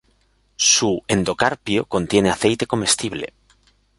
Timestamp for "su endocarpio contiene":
0.55-2.31